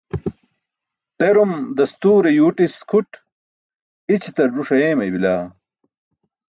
[1.19, 3.11] Terum dastuure yuwṭis kʰuṭ,
[4.13, 5.35] i̇ćiṭar żuṣ ayeemay bila.